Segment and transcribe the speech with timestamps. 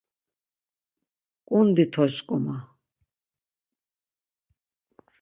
[1.47, 2.57] ǩundi to şǩoma!